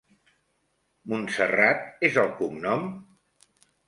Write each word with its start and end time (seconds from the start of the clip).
Montserrat 1.11 1.85
és 2.09 2.17
el 2.21 2.31
cognom? 2.39 2.89